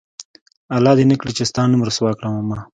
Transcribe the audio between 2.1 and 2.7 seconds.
کومه